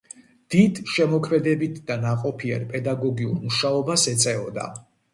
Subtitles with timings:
[0.53, 4.71] დიდს შემოქმედებით და ნაყოფიერ პედაგოგიურ მუშაობას ეწეოდა.